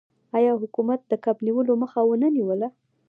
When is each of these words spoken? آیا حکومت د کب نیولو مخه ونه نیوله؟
آیا 0.37 0.53
حکومت 0.63 0.99
د 1.07 1.13
کب 1.23 1.37
نیولو 1.47 1.73
مخه 1.81 2.01
ونه 2.05 2.27
نیوله؟ 2.37 2.67